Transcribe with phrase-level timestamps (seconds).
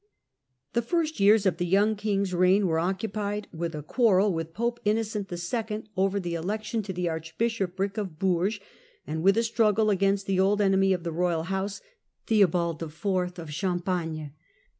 [0.73, 4.51] The first years of the young king's reign were occu pied with a quarrel with
[4.51, 5.83] Pope Innocent II.
[5.95, 8.59] over the elec tion to the archbishopric of Bourges,
[9.05, 11.81] and with a struggle against the old enemy of the royal house,
[12.25, 13.37] Theobald IV.
[13.37, 14.33] of Champagne.